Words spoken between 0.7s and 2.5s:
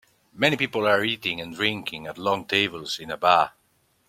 are eating and drinking at long